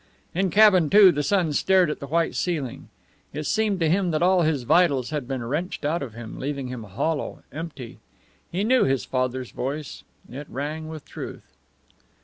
[0.33, 2.89] In Cabin Two the son stared at the white ceiling.
[3.33, 6.69] It seemed to him that all his vitals had been wrenched out of him, leaving
[6.69, 7.99] him hollow, empty.
[8.51, 11.53] He knew his father's voice; it rang with truth.